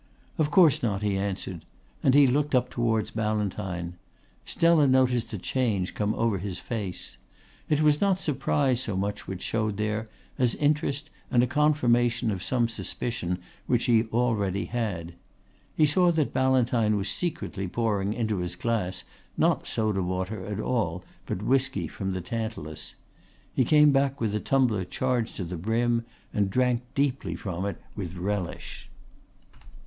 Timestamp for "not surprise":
8.01-8.81